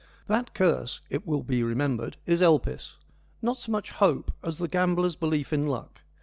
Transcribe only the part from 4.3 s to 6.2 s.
as the gambler's belief in Luck.